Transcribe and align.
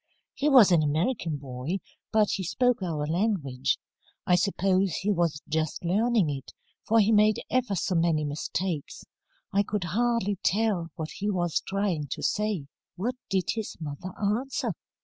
He 0.33 0.49
was 0.49 0.71
an 0.71 0.81
American 0.81 1.37
boy, 1.37 1.77
but 2.11 2.31
he 2.31 2.43
spoke 2.43 2.81
our 2.81 3.05
language. 3.05 3.77
I 4.25 4.33
suppose 4.33 4.95
he 4.95 5.11
was 5.11 5.43
just 5.47 5.85
learning 5.85 6.27
it, 6.27 6.53
for 6.87 6.99
he 6.99 7.11
made 7.11 7.39
ever 7.51 7.75
so 7.75 7.93
many 7.93 8.25
mistakes. 8.25 9.03
I 9.53 9.61
could 9.61 9.83
hardly 9.83 10.39
tell 10.41 10.87
what 10.95 11.11
he 11.17 11.29
was 11.29 11.61
trying 11.67 12.07
to 12.13 12.23
say." 12.23 12.65
"What 12.95 13.13
did 13.29 13.51
his 13.51 13.75
mother 13.79 14.11
answer?" 14.19 14.73